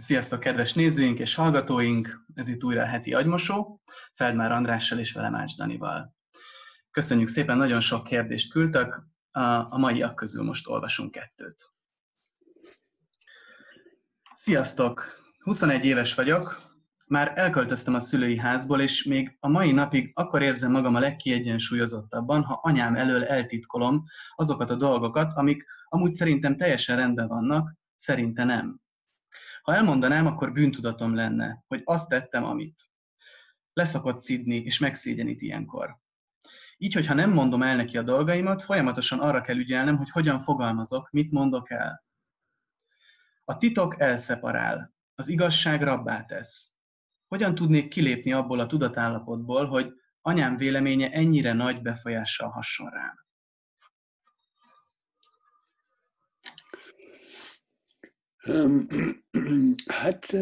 [0.00, 2.24] Sziasztok, kedves nézőink és hallgatóink!
[2.34, 3.82] Ez itt újra a heti agymosó,
[4.12, 6.14] Feldmár Andrással és vele Mács Danival.
[6.90, 9.02] Köszönjük szépen, nagyon sok kérdést küldtek,
[9.68, 11.70] a maiak közül most olvasunk kettőt.
[14.34, 15.04] Sziasztok!
[15.38, 16.62] 21 éves vagyok,
[17.06, 22.42] már elköltöztem a szülői házból, és még a mai napig akkor érzem magam a legkiegyensúlyozottabban,
[22.42, 28.80] ha anyám elől eltitkolom azokat a dolgokat, amik amúgy szerintem teljesen rendben vannak, szerinte nem.
[29.68, 32.90] Ha elmondanám, akkor bűntudatom lenne, hogy azt tettem, amit.
[33.72, 35.98] Leszakott szidni, és megszégyenít ilyenkor.
[36.76, 41.10] Így, hogyha nem mondom el neki a dolgaimat, folyamatosan arra kell ügyelnem, hogy hogyan fogalmazok,
[41.10, 42.04] mit mondok el.
[43.44, 46.70] A titok elszeparál, az igazság rabbá tesz.
[47.26, 53.27] Hogyan tudnék kilépni abból a tudatállapotból, hogy anyám véleménye ennyire nagy befolyással hasson rám?
[59.86, 60.36] Hát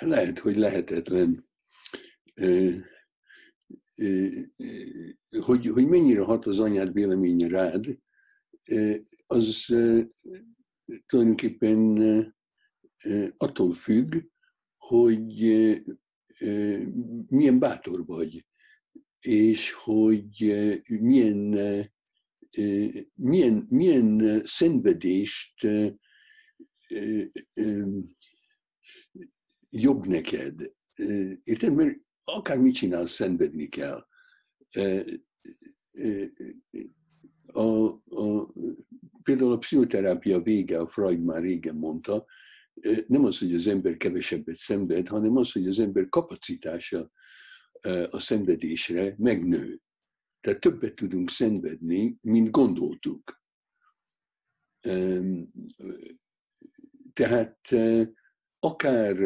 [0.00, 1.48] lehet, hogy lehetetlen,
[5.40, 7.98] hogy, hogy mennyire hat az anyád véleménye rád,
[9.26, 9.66] az
[11.06, 12.34] tulajdonképpen
[13.36, 14.16] attól függ,
[14.76, 15.28] hogy
[17.28, 18.46] milyen bátor vagy,
[19.20, 20.54] és hogy
[20.86, 21.38] milyen,
[23.14, 25.66] milyen, milyen szenvedést
[29.70, 30.72] jobb neked.
[31.42, 31.74] Érted?
[31.74, 34.06] Mert akármit csinálsz, szenvedni kell.
[37.52, 38.52] A, a,
[39.22, 42.26] például a pszichoterápia vége, a Freud már régen mondta,
[43.06, 47.10] nem az, hogy az ember kevesebbet szenved, hanem az, hogy az ember kapacitása
[48.10, 49.80] a szenvedésre megnő.
[50.40, 53.42] Tehát többet tudunk szenvedni, mint gondoltuk.
[57.20, 57.58] Tehát
[58.58, 59.16] akár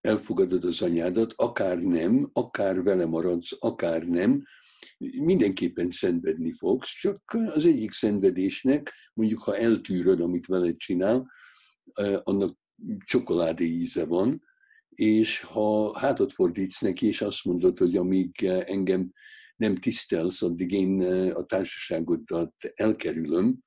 [0.00, 4.42] elfogadod az anyádat, akár nem, akár vele maradsz, akár nem,
[4.98, 7.22] mindenképpen szenvedni fogsz, csak
[7.54, 11.30] az egyik szenvedésnek, mondjuk ha eltűröd, amit veled csinál,
[12.22, 12.58] annak
[13.04, 14.42] csokoládé íze van,
[14.88, 19.12] és ha hátat fordítsz neki, és azt mondod, hogy amíg engem
[19.56, 23.58] nem tisztelsz, addig én a társaságodat elkerülöm,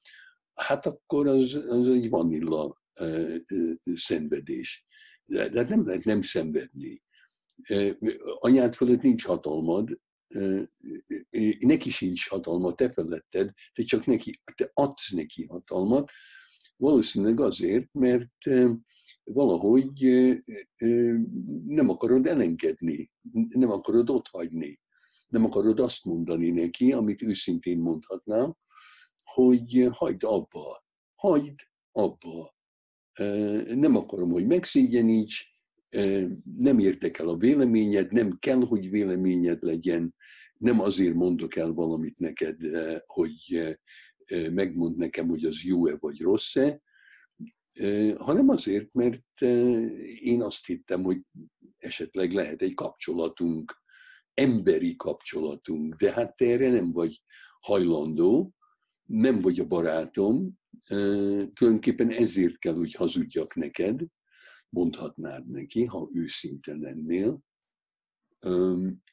[0.53, 2.81] hát akkor az, az egy vanilla
[3.93, 4.85] szenvedés.
[5.25, 7.03] De, de nem lehet nem szenvedni.
[8.39, 9.99] Anyád fölött nincs hatalmad,
[11.59, 16.11] neki sincs hatalma, te feletted, te csak neki, te adsz neki hatalmat,
[16.75, 18.43] valószínűleg azért, mert
[19.23, 20.01] valahogy
[21.65, 23.11] nem akarod elengedni,
[23.49, 24.79] nem akarod otthagyni,
[25.27, 28.55] nem akarod azt mondani neki, amit őszintén mondhatnám,
[29.23, 31.59] hogy hagyd abba, hagyd
[31.91, 32.55] abba,
[33.75, 35.51] nem akarom, hogy megszégyeníts,
[36.57, 40.15] nem értek el a véleményed, nem kell, hogy véleményed legyen,
[40.57, 42.57] nem azért mondok el valamit neked,
[43.05, 43.77] hogy
[44.51, 46.81] megmond nekem, hogy az jó-e vagy rossz-e,
[48.17, 49.41] hanem azért, mert
[50.21, 51.21] én azt hittem, hogy
[51.77, 53.81] esetleg lehet egy kapcsolatunk,
[54.33, 57.21] emberi kapcsolatunk, de hát te erre nem vagy
[57.59, 58.53] hajlandó,
[59.13, 60.59] nem vagy a barátom,
[61.53, 64.01] tulajdonképpen ezért kell, hogy hazudjak neked,
[64.69, 67.43] mondhatnád neki, ha őszinte lennél.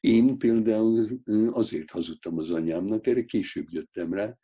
[0.00, 4.38] Én például azért hazudtam az anyámnak, erre később jöttem rá,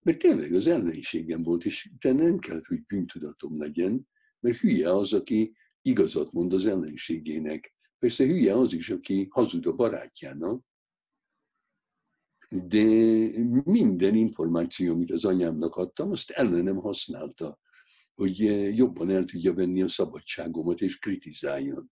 [0.00, 4.08] mert tényleg az ellenségem volt, és te nem kellett, hogy bűntudatom legyen,
[4.40, 7.74] mert hülye az, aki igazat mond az ellenségének.
[7.98, 10.64] Persze hülye az is, aki hazud a barátjának,
[12.48, 12.84] de
[13.64, 17.58] minden információ, amit az anyámnak adtam, azt ellenem használta,
[18.14, 18.38] hogy
[18.76, 21.90] jobban el tudja venni a szabadságomat és kritizáljon.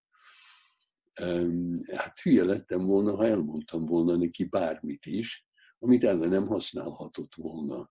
[1.94, 5.46] Hát hülye lettem volna, ha elmondtam volna neki bármit is,
[5.78, 7.90] amit ellenem használhatott volna.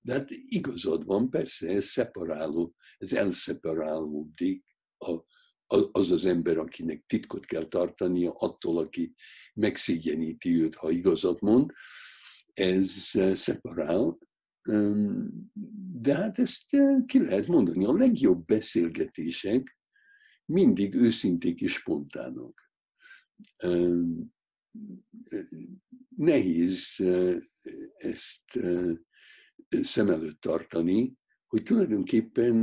[0.00, 4.64] De hát igazad van, persze, ez szeparáló, ez elszeparálódik
[4.98, 5.18] a,
[5.92, 9.14] az az ember, akinek titkot kell tartania attól, aki
[9.54, 11.72] megszégyeníti őt, ha igazat mond,
[12.52, 14.18] ez eh, szeparál,
[15.92, 17.84] de hát ezt eh, ki lehet mondani.
[17.84, 19.78] A legjobb beszélgetések
[20.44, 22.70] mindig őszinték és spontánok.
[26.16, 27.36] Nehéz eh,
[27.96, 28.58] ezt
[29.68, 31.12] szem előtt tartani,
[31.46, 32.54] hogy tulajdonképpen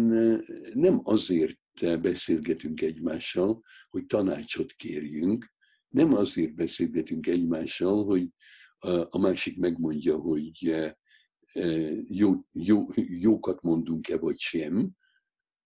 [0.74, 5.54] nem azért beszélgetünk egymással, hogy tanácsot kérjünk,
[5.90, 8.28] nem azért beszélgetünk egymással, hogy
[9.10, 10.76] a másik megmondja, hogy
[12.10, 12.86] jó, jó,
[13.20, 14.92] jókat mondunk-e vagy sem,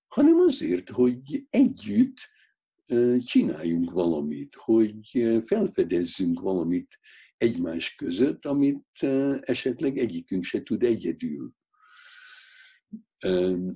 [0.07, 2.17] hanem azért, hogy együtt
[3.19, 5.09] csináljunk valamit, hogy
[5.45, 6.99] felfedezzünk valamit
[7.37, 9.03] egymás között, amit
[9.41, 11.51] esetleg egyikünk se tud egyedül.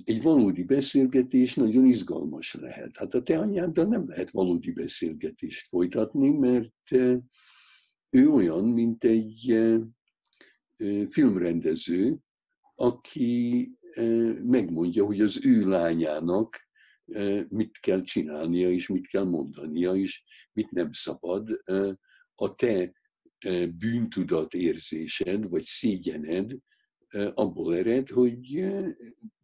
[0.04, 2.96] Egy valódi beszélgetés nagyon izgalmas lehet.
[2.96, 6.90] Hát a te anyáddal nem lehet valódi beszélgetést folytatni, mert
[8.10, 9.58] ő olyan, mint egy
[11.08, 12.18] filmrendező,
[12.74, 13.70] aki
[14.42, 16.68] megmondja, hogy az ő lányának
[17.48, 20.22] mit kell csinálnia, és mit kell mondania, és
[20.52, 21.62] mit nem szabad.
[22.34, 22.92] A te
[23.78, 26.52] bűntudat érzésed, vagy szégyened
[27.34, 28.66] abból ered, hogy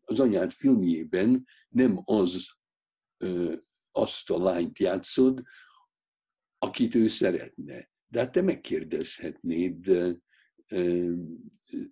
[0.05, 2.49] az anyád filmjében nem az,
[3.91, 5.43] azt a lányt játszod,
[6.59, 7.91] akit ő szeretne.
[8.07, 9.91] De hát te megkérdezhetnéd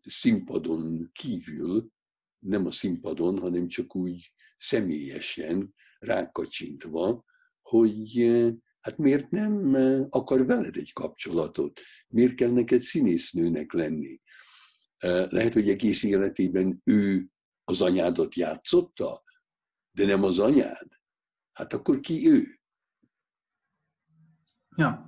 [0.03, 1.91] színpadon kívül,
[2.39, 7.25] nem a színpadon, hanem csak úgy személyesen rákacsintva,
[7.63, 8.31] hogy
[8.81, 9.75] hát miért nem
[10.11, 11.81] akar veled egy kapcsolatot?
[12.09, 14.21] Miért kell neked színésznőnek lenni?
[15.29, 17.27] Lehet, hogy egész életében ő
[17.65, 19.23] az anyádat játszotta,
[19.91, 21.01] de nem az anyád.
[21.53, 22.61] Hát akkor ki ő?
[24.77, 25.07] Ja,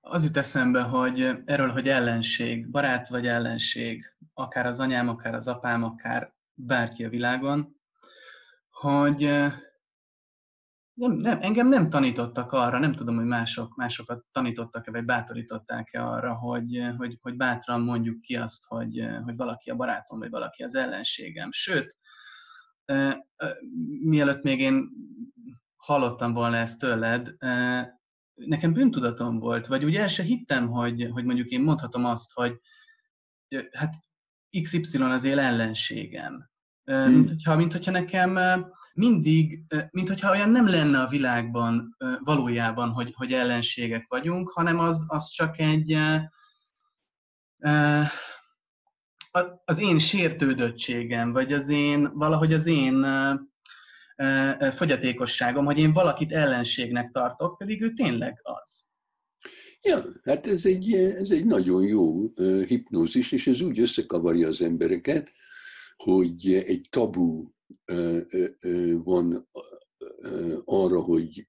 [0.00, 5.48] az jut eszembe, hogy erről, hogy ellenség, barát vagy ellenség, akár az anyám, akár az
[5.48, 7.80] apám, akár bárki a világon,
[8.70, 9.30] hogy
[10.94, 16.34] nem, nem, engem nem tanítottak arra, nem tudom, hogy mások, másokat tanítottak-e, vagy bátorították-e arra,
[16.34, 20.74] hogy, hogy, hogy bátran mondjuk ki azt, hogy, hogy valaki a barátom, vagy valaki az
[20.74, 21.52] ellenségem.
[21.52, 21.96] Sőt,
[24.02, 24.90] mielőtt még én
[25.76, 27.34] hallottam volna ezt tőled,
[28.34, 32.60] nekem bűntudatom volt, vagy úgy el se hittem, hogy, hogy mondjuk én mondhatom azt, hogy
[33.72, 33.94] hát
[34.62, 36.50] XY az él ellenségem.
[36.84, 37.12] Hmm.
[37.12, 38.38] Mint, hogyha, mint hogyha nekem
[38.94, 39.60] mindig,
[39.90, 45.28] mint hogyha olyan nem lenne a világban valójában, hogy, hogy ellenségek vagyunk, hanem az, az
[45.28, 45.98] csak egy
[49.64, 53.06] az én sértődöttségem, vagy az én, valahogy az én
[54.70, 58.90] fogyatékosságom, hogy én valakit ellenségnek tartok, pedig ő tényleg az.
[59.82, 62.28] Ja, hát ez egy, ez egy nagyon jó
[62.66, 65.32] hipnózis, és ez úgy összekavarja az embereket,
[65.96, 67.50] hogy egy tabu
[69.02, 69.48] van
[70.64, 71.48] arra, hogy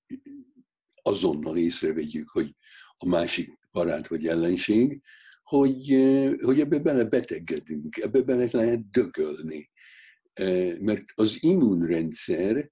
[1.01, 2.55] azonnal észrevegyük, hogy
[2.97, 5.01] a másik barát vagy ellenség,
[5.43, 5.87] hogy,
[6.41, 9.69] hogy ebbe bele betegedünk, ebbe bele lehet dögölni.
[10.79, 12.71] Mert az immunrendszer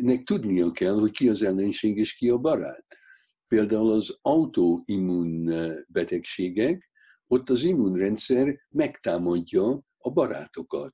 [0.00, 2.86] nek tudnia kell, hogy ki az ellenség és ki a barát.
[3.46, 5.52] Például az autoimmun
[5.88, 6.90] betegségek,
[7.26, 10.92] ott az immunrendszer megtámadja a barátokat.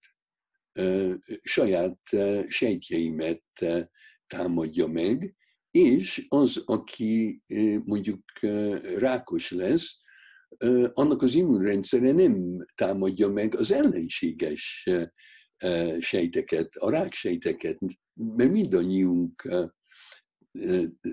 [1.43, 1.99] Saját
[2.49, 3.43] sejtjeimet
[4.27, 5.35] támadja meg,
[5.71, 7.43] és az, aki
[7.85, 8.23] mondjuk
[8.99, 9.97] rákos lesz,
[10.93, 14.89] annak az immunrendszere nem támadja meg az ellenséges
[16.01, 17.79] sejteket, a ráksejteket,
[18.15, 19.49] mert mindannyiunk,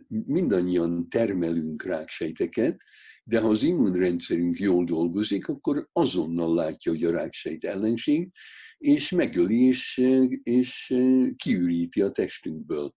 [0.07, 2.81] mindannyian termelünk ráksejteket,
[3.23, 8.31] de ha az immunrendszerünk jól dolgozik, akkor azonnal látja, hogy a ráksejt ellenség,
[8.83, 10.03] és megöli, és,
[10.43, 10.93] és
[11.35, 12.93] kiüríti a testünkből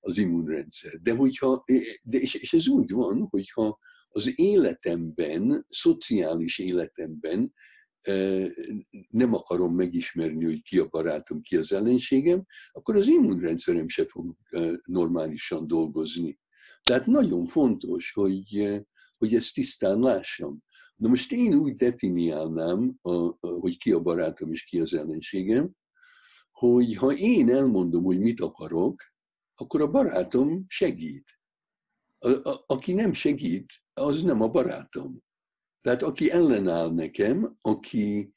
[0.00, 0.92] az immunrendszer.
[1.00, 1.64] De hogyha,
[2.04, 3.78] de és, és ez úgy van, hogyha
[4.08, 7.52] az életemben, szociális életemben
[9.08, 14.36] nem akarom megismerni, hogy ki a barátom, ki az ellenségem, akkor az immunrendszerem se fog
[14.84, 16.38] normálisan dolgozni.
[16.82, 18.80] Tehát nagyon fontos, hogy,
[19.18, 20.64] hogy ezt tisztán lássam.
[20.96, 22.98] Na most én úgy definiálnám,
[23.40, 25.70] hogy ki a barátom és ki az ellenségem,
[26.50, 29.02] hogy ha én elmondom, hogy mit akarok,
[29.54, 31.30] akkor a barátom segít.
[32.18, 35.22] A, a, aki nem segít, az nem a barátom.
[35.80, 38.32] Tehát aki ellenáll nekem, aki,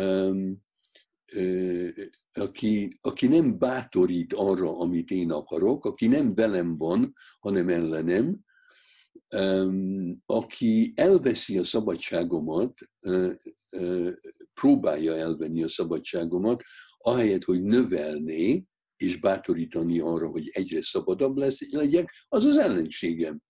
[0.00, 0.62] um,
[1.36, 1.88] uh,
[2.32, 8.44] aki, aki nem bátorít arra, amit én akarok, aki nem velem van, hanem ellenem,
[10.26, 12.78] aki elveszi a szabadságomat,
[14.54, 16.62] próbálja elvenni a szabadságomat,
[16.98, 18.64] ahelyett, hogy növelné,
[18.96, 23.40] és bátorítani arra, hogy egyre szabadabb lesz, legyek, az az ellenségem.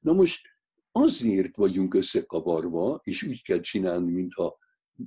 [0.00, 0.40] Na most
[0.92, 4.58] azért vagyunk összekavarva, és úgy kell csinálni, mintha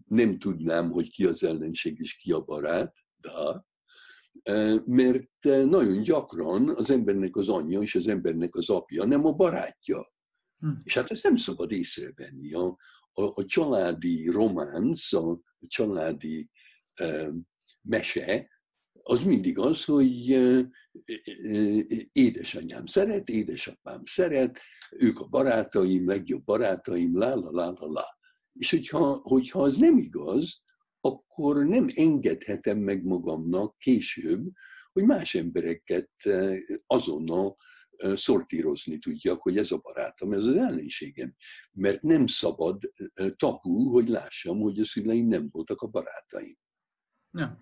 [0.05, 3.31] nem tudnám, hogy ki az ellenség és ki a barát, de
[4.85, 10.11] mert nagyon gyakran az embernek az anyja és az embernek az apja nem a barátja.
[10.59, 10.71] Hm.
[10.83, 12.53] És hát ezt nem szabad észrevenni.
[12.53, 12.77] A,
[13.13, 16.49] a, a családi románc, a, a családi
[16.93, 17.31] e,
[17.81, 18.49] mese,
[19.01, 20.29] az mindig az, hogy
[22.11, 28.05] édesanyám szeret, édesapám szeret, ők a barátaim, legjobb barátaim, lá, lá, lá, lá, lá.
[28.53, 30.61] És hogyha, hogyha az nem igaz,
[31.01, 34.47] akkor nem engedhetem meg magamnak később,
[34.91, 36.11] hogy más embereket
[36.87, 37.55] azonnal
[38.13, 41.35] szortírozni tudjak, hogy ez a barátom, ez az ellenségem.
[41.71, 42.93] Mert nem szabad
[43.35, 46.57] tabu, hogy lássam, hogy a szüleim nem voltak a barátaim.
[47.31, 47.57] Ja.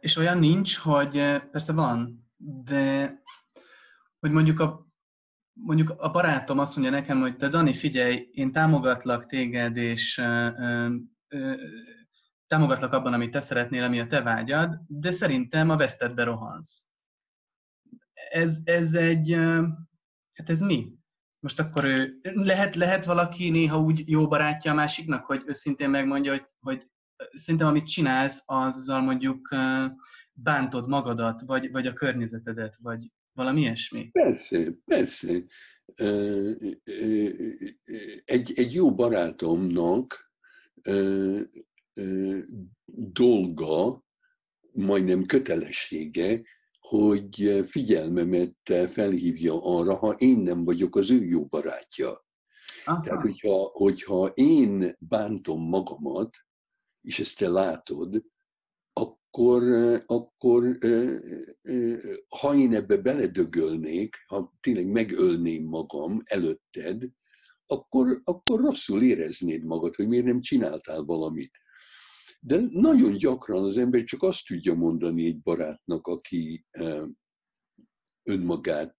[0.00, 1.12] És olyan nincs, hogy
[1.50, 2.30] persze van,
[2.64, 3.22] de
[4.18, 4.86] hogy mondjuk a,
[5.52, 10.22] mondjuk a barátom azt mondja nekem, hogy te Dani, figyelj, én támogatlak téged, és
[12.46, 16.87] támogatlak abban, amit te szeretnél, ami a te vágyad, de szerintem a vesztedbe rohansz.
[18.30, 19.32] Ez, ez egy,
[20.32, 20.96] hát ez mi?
[21.40, 26.32] Most akkor ő, lehet, lehet valaki néha úgy jó barátja a másiknak, hogy őszintén megmondja,
[26.32, 26.86] hogy, hogy
[27.30, 29.48] szerintem amit csinálsz, azzal mondjuk
[30.32, 34.10] bántod magadat, vagy, vagy a környezetedet, vagy valami ilyesmi?
[34.10, 35.42] Persze, persze.
[38.24, 40.32] Egy, egy jó barátomnak
[43.12, 44.04] dolga,
[44.72, 46.42] majdnem kötelessége,
[46.88, 48.56] hogy figyelmemet
[48.88, 52.26] felhívja arra, ha én nem vagyok az ő jó barátja.
[52.84, 53.00] Aha.
[53.00, 56.36] Tehát, hogyha, hogyha én bántom magamat,
[57.00, 58.24] és ezt te látod,
[58.92, 59.62] akkor,
[60.06, 60.78] akkor
[62.40, 67.04] ha én ebbe beledögölnék, ha tényleg megölném magam előtted,
[67.66, 71.50] akkor, akkor rosszul éreznéd magad, hogy miért nem csináltál valamit.
[72.40, 76.64] De nagyon gyakran az ember csak azt tudja mondani egy barátnak, aki
[78.22, 78.96] önmagát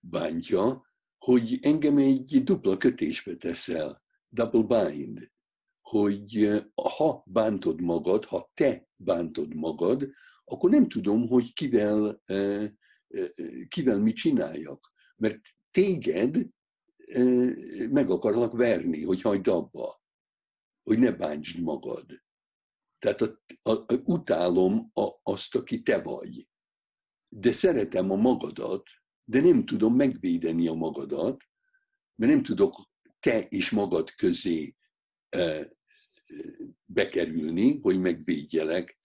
[0.00, 0.86] bántja,
[1.18, 5.30] hogy engem egy dupla kötésbe teszel, double bind,
[5.80, 10.10] hogy ha bántod magad, ha te bántod magad,
[10.44, 12.22] akkor nem tudom, hogy kivel,
[13.68, 14.92] kivel mit csináljak.
[15.16, 15.40] Mert
[15.70, 16.46] téged
[17.90, 20.02] meg akarlak verni, hogy hagyd abba,
[20.82, 22.06] hogy ne bántsd magad.
[22.98, 26.48] Tehát a, a, a, utálom a, azt, aki te vagy.
[27.28, 28.82] De szeretem a magadat,
[29.24, 31.44] de nem tudom megvédeni a magadat,
[32.14, 34.76] mert nem tudok te és magad közé
[36.84, 38.98] bekerülni, hogy megvédjelek.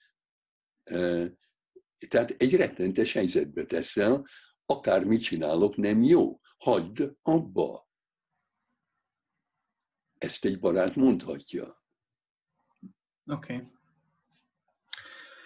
[2.07, 4.25] Tehát egy rettentes helyzetbe teszel,
[4.65, 6.39] akármit csinálok, nem jó.
[6.57, 7.82] Hagyd abba.
[10.23, 11.83] Ezt egy barát mondhatja.
[13.25, 13.55] Oké.
[13.55, 13.67] Okay.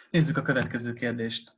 [0.10, 1.56] Nézzük a következő kérdést.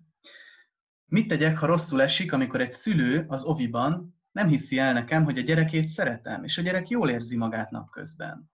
[1.06, 5.38] Mit tegyek, ha rosszul esik, amikor egy szülő az oviban nem hiszi el nekem, hogy
[5.38, 8.52] a gyerekét szeretem, és a gyerek jól érzi magát napközben?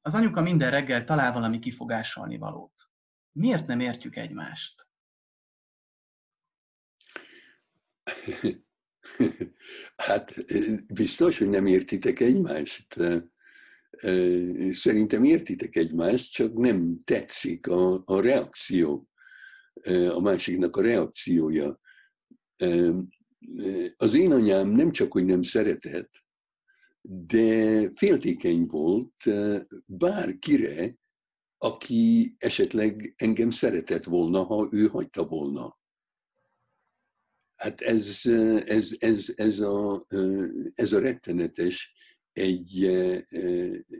[0.00, 2.90] Az anyuka minden reggel talál valami kifogásolni valót.
[3.32, 4.88] Miért nem értjük egymást?
[9.96, 10.34] Hát
[10.94, 12.96] biztos, hogy nem értitek egymást.
[14.72, 19.08] Szerintem értitek egymást, csak nem tetszik a, a reakció,
[20.14, 21.80] a másiknak a reakciója.
[23.96, 26.10] Az én anyám nem csak, hogy nem szeretett,
[27.00, 29.24] de féltékeny volt
[29.86, 30.96] bárkire,
[31.58, 35.78] aki esetleg engem szeretett volna, ha ő hagyta volna.
[37.56, 38.20] Hát ez,
[38.66, 40.06] ez, ez, ez, a,
[40.74, 41.92] ez a rettenetes
[42.38, 42.84] egy,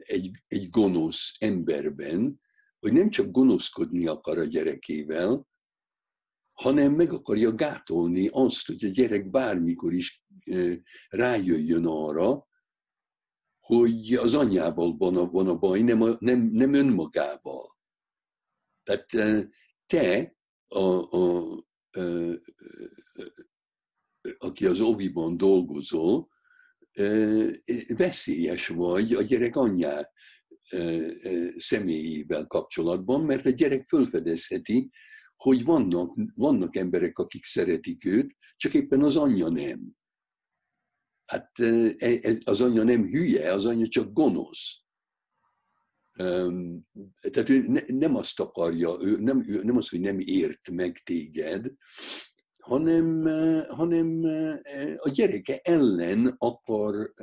[0.05, 2.41] egy, egy gonosz emberben,
[2.81, 5.47] hogy nem csak gonoszkodni akar a gyerekével,
[6.53, 10.25] hanem meg akarja gátolni azt, hogy a gyerek bármikor is
[11.09, 12.47] rájöjjön arra,
[13.61, 17.77] hogy az anyjával van a, van a baj, nem, a, nem, nem önmagával.
[18.83, 19.07] Tehát
[19.87, 20.37] te,
[20.69, 22.03] a, a, a,
[24.39, 26.29] aki az oviban dolgozol,
[27.97, 30.11] veszélyes vagy a gyerek anyjá
[31.57, 34.91] személyével kapcsolatban, mert a gyerek fölfedezheti,
[35.37, 39.97] hogy vannak, vannak emberek, akik szeretik őt, csak éppen az anyja nem.
[41.25, 44.83] Hát e, az anyja nem hülye, az anyja csak gonosz.
[47.21, 51.73] Tehát ő nem azt akarja, ő nem, ő nem az, hogy nem ért meg téged,
[52.69, 53.27] hanem,
[53.69, 54.25] hanem
[54.97, 57.15] a gyereke ellen akar,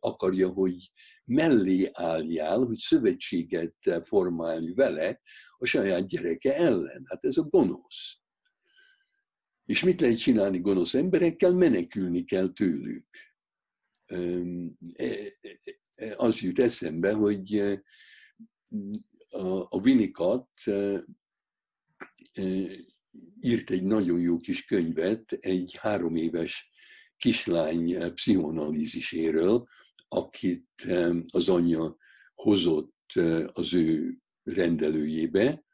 [0.00, 0.90] akarja, hogy
[1.24, 5.20] mellé álljál, hogy szövetséget formálj vele
[5.58, 7.04] a saját gyereke ellen.
[7.06, 8.18] Hát ez a gonosz.
[9.64, 11.52] És mit lehet csinálni gonosz emberekkel?
[11.52, 13.06] Menekülni kell tőlük.
[14.06, 14.16] E,
[15.94, 17.56] e, az jut eszembe, hogy
[19.30, 19.80] a, a
[23.44, 26.70] írt egy nagyon jó kis könyvet egy három éves
[27.16, 29.68] kislány pszichoanalíziséről,
[30.08, 30.68] akit
[31.32, 31.96] az anyja
[32.34, 33.12] hozott
[33.52, 35.64] az ő rendelőjébe,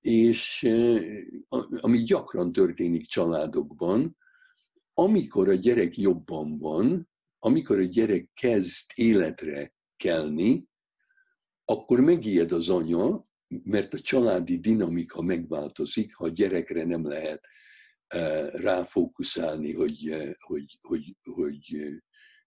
[0.00, 0.66] és
[1.80, 4.16] ami gyakran történik családokban,
[4.94, 7.08] amikor a gyerek jobban van,
[7.38, 10.68] amikor a gyerek kezd életre kelni,
[11.64, 13.22] akkor megijed az anya,
[13.62, 17.46] mert a családi dinamika megváltozik, ha a gyerekre nem lehet
[18.52, 21.76] ráfókuszálni, hogy, hogy, hogy, hogy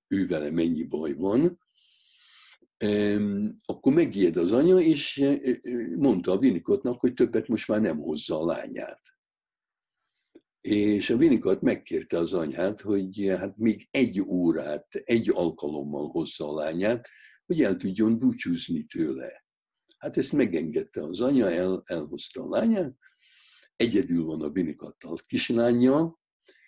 [0.07, 1.59] ő vele mennyi baj van,
[3.65, 5.23] akkor megijed az anya, és
[5.97, 9.01] mondta a Vinikotnak, hogy többet most már nem hozza a lányát.
[10.61, 16.55] És a Vinikot megkérte az anyát, hogy hát még egy órát, egy alkalommal hozza a
[16.55, 17.09] lányát,
[17.45, 19.46] hogy el tudjon búcsúzni tőle.
[19.97, 22.97] Hát ezt megengedte az anya, el, elhozta a lányát,
[23.75, 26.19] egyedül van a Vinikottal kislánya,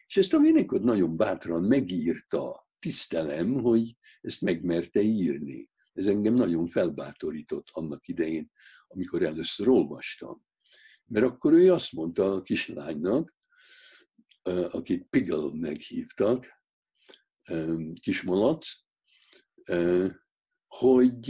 [0.07, 2.67] és ezt a Vinikot nagyon bátran megírta.
[2.79, 5.69] Tisztelem, hogy ezt megmerte írni.
[5.93, 8.51] Ez engem nagyon felbátorított annak idején,
[8.87, 10.37] amikor először olvastam.
[11.05, 13.35] Mert akkor ő azt mondta a kislánynak,
[14.71, 16.63] akit Piggle-nek hívtak,
[18.01, 18.69] kismalac,
[20.67, 21.29] hogy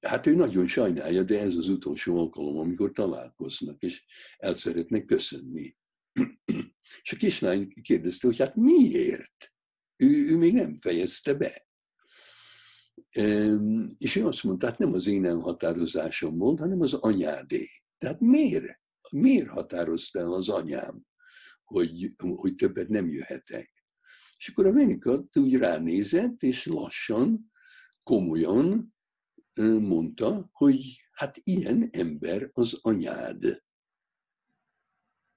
[0.00, 4.04] hát ő nagyon sajnálja, de ez az utolsó alkalom, amikor találkoznak, és
[4.36, 5.76] el szeretnek köszönni.
[7.02, 9.52] És a kislány kérdezte, hogy hát miért?
[9.96, 11.66] Ő, ő még nem fejezte be.
[13.98, 17.68] És ő azt mondta, hát nem az én elhatározásom volt, hanem az anyádé.
[17.98, 18.80] Tehát miért?
[19.10, 21.02] Miért határozta el az anyám,
[21.64, 23.84] hogy, hogy többet nem jöhetek?
[24.36, 27.52] És akkor a Venikat úgy ránézett, és lassan,
[28.02, 28.94] komolyan
[29.60, 33.62] mondta, hogy hát ilyen ember az anyád.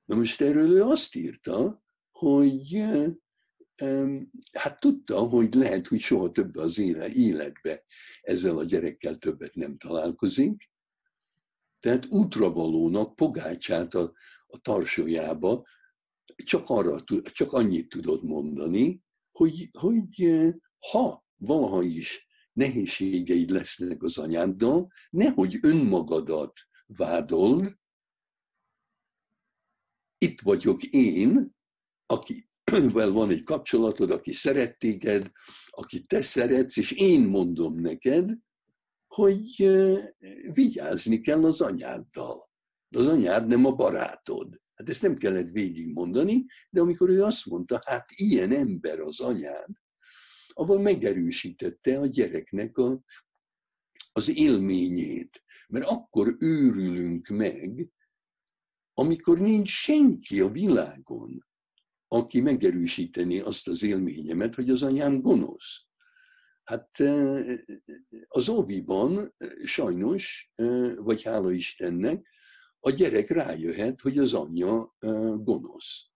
[0.05, 2.85] Na most erről ő azt írta, hogy
[4.51, 6.77] hát tudta, hogy lehet, hogy soha több az
[7.13, 7.83] életbe
[8.21, 10.69] ezzel a gyerekkel többet nem találkozik,
[11.79, 14.13] tehát útravalónak pogácsát a,
[14.47, 15.65] a tarsójába
[16.35, 20.39] csak, arra, csak annyit tudod mondani, hogy, hogy
[20.91, 22.24] ha valaha is
[22.55, 27.77] nehézségeid lesznek az anyáddal, nehogy önmagadat vádold,
[30.17, 31.55] itt vagyok én,
[32.05, 32.49] aki
[32.93, 35.31] vel van egy kapcsolatod, aki szeret téged,
[35.69, 38.37] aki te szeretsz, és én mondom neked,
[39.07, 39.71] hogy
[40.53, 42.49] vigyázni kell az anyáddal.
[42.89, 44.61] De az anyád nem a barátod.
[44.75, 49.69] Hát ezt nem kellett végigmondani, de amikor ő azt mondta, hát ilyen ember az anyád,
[50.57, 53.01] abban megerősítette a gyereknek a,
[54.11, 55.43] az élményét.
[55.67, 57.89] Mert akkor őrülünk meg,
[58.93, 61.45] amikor nincs senki a világon,
[62.07, 65.83] aki megerősíteni azt az élményemet, hogy az anyám gonosz.
[66.63, 66.89] Hát
[68.27, 70.51] az óviban sajnos,
[70.95, 72.27] vagy hála Istennek,
[72.79, 74.95] a gyerek rájöhet, hogy az anyja
[75.43, 76.09] gonosz.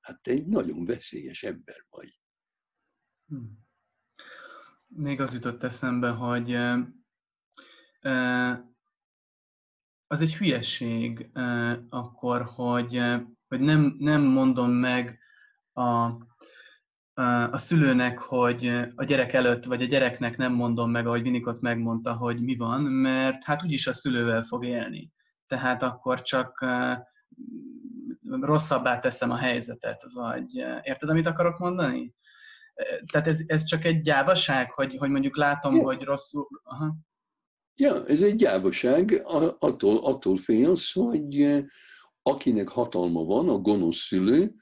[0.00, 2.20] Hát te egy nagyon veszélyes ember vagy.
[3.26, 3.61] Hmm.
[4.96, 6.54] Még az jutott eszembe, hogy
[10.06, 11.30] az egy hülyeség
[11.88, 13.02] akkor, hogy,
[13.48, 15.18] hogy nem, nem mondom meg
[15.72, 16.10] a,
[17.50, 22.12] a szülőnek, hogy a gyerek előtt, vagy a gyereknek nem mondom meg, ahogy Vinikot megmondta,
[22.12, 25.10] hogy mi van, mert hát úgyis a szülővel fog élni.
[25.46, 26.66] Tehát akkor csak
[28.40, 32.14] rosszabbá teszem a helyzetet, vagy érted, amit akarok mondani?
[33.12, 35.82] Tehát ez, ez csak egy gyávaság, hogy, hogy mondjuk látom, ja.
[35.82, 36.48] hogy rosszul...
[36.62, 36.96] Aha.
[37.74, 39.20] Ja, ez egy gyávaság,
[39.58, 41.62] attól, attól félsz, hogy
[42.22, 44.54] akinek hatalma van, a gonosz szülő,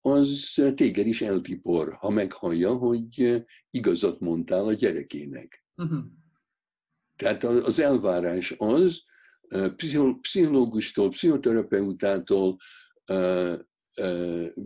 [0.00, 5.64] az téged is eltipor, ha meghallja, hogy igazat mondtál a gyerekének.
[5.76, 6.04] Uh-huh.
[7.16, 9.02] Tehát az elvárás az,
[10.20, 12.56] pszichológustól, pszichoterapeutától,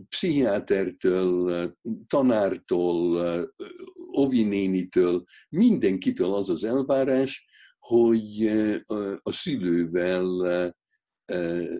[0.09, 1.75] pszichiátertől,
[2.07, 3.53] tanártól,
[4.11, 7.47] ovinénitől, mindenkitől az az elvárás,
[7.79, 8.47] hogy
[9.21, 10.75] a szülővel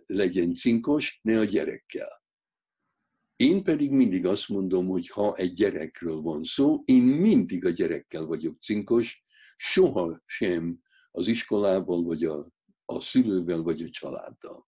[0.06, 2.22] legyen cinkos, ne a gyerekkel.
[3.36, 8.26] Én pedig mindig azt mondom, hogy ha egy gyerekről van szó, én mindig a gyerekkel
[8.26, 9.24] vagyok cinkos,
[9.58, 12.52] soha sem az iskolával, vagy a,
[12.86, 14.68] a szülővel, vagy a családdal.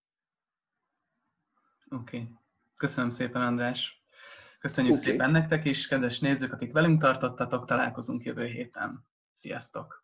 [1.89, 2.17] Oké.
[2.17, 2.42] Okay.
[2.83, 4.03] Köszönöm szépen, András.
[4.59, 5.11] Köszönjük okay.
[5.11, 9.07] szépen nektek is, kedves nézők, akik velünk tartottatok, találkozunk jövő héten.
[9.33, 10.02] Sziasztok!